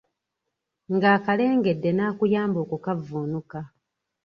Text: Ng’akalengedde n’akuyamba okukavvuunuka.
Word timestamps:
Ng’akalengedde 0.93 1.89
n’akuyamba 1.93 2.57
okukavvuunuka. 2.65 3.59